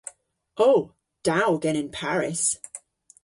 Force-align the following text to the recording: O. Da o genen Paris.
O. 0.57 0.69
Da 1.25 1.39
o 1.51 1.53
genen 1.63 1.87
Paris. 1.97 2.43